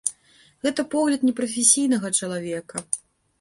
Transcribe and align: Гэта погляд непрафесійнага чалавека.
Гэта 0.65 0.85
погляд 0.93 1.25
непрафесійнага 1.29 2.11
чалавека. 2.21 2.77